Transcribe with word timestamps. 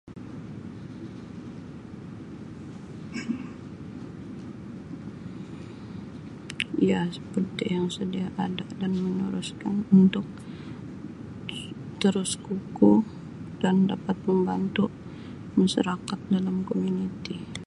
Ya, 6.81 7.05
seperti 7.13 7.77
yang 7.77 7.85
sedia 7.97 8.27
ada 8.45 8.65
dan 8.81 8.93
untuk 10.01 10.25
terus 12.01 12.31
kukuh 12.45 12.99
dan 13.63 13.75
dapat 13.93 14.17
membantu 14.27 14.85
masarakat 15.61 16.17
dalam 16.33 16.57
komuniti. 16.69 17.37